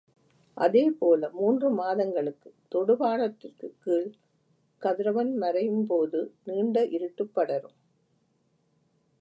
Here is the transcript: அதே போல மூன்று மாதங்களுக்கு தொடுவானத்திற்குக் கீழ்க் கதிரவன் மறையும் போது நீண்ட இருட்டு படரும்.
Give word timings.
அதே 0.57 0.91
போல 0.91 1.29
மூன்று 1.33 1.69
மாதங்களுக்கு 1.69 2.53
தொடுவானத்திற்குக் 2.71 3.77
கீழ்க் 3.83 4.17
கதிரவன் 4.81 5.35
மறையும் 5.35 5.87
போது 5.87 6.21
நீண்ட 6.43 6.85
இருட்டு 6.85 7.25
படரும். 7.27 7.77